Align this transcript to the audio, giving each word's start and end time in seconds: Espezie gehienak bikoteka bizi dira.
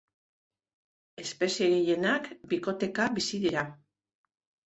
Espezie 1.23 1.67
gehienak 1.73 2.25
bikoteka 2.53 3.07
bizi 3.19 3.43
dira. 3.47 3.67